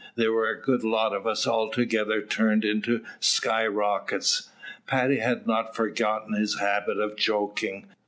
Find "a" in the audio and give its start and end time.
0.49-0.59